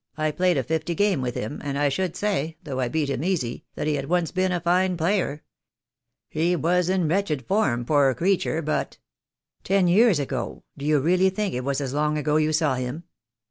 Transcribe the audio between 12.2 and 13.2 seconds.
you saw him?"